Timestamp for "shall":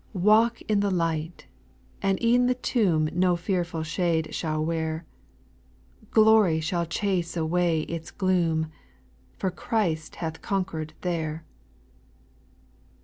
4.33-4.65, 6.59-6.87